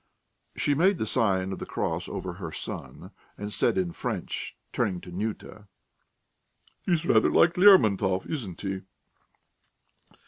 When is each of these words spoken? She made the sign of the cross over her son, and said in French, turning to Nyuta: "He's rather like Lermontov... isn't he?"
She 0.55 0.73
made 0.73 0.97
the 0.97 1.05
sign 1.05 1.51
of 1.51 1.59
the 1.59 1.65
cross 1.67 2.09
over 2.09 2.33
her 2.33 2.51
son, 2.51 3.11
and 3.37 3.53
said 3.53 3.77
in 3.77 3.91
French, 3.91 4.57
turning 4.73 4.99
to 5.01 5.11
Nyuta: 5.11 5.67
"He's 6.87 7.05
rather 7.05 7.29
like 7.29 7.53
Lermontov... 7.55 8.27
isn't 8.27 8.61
he?" 8.61 8.81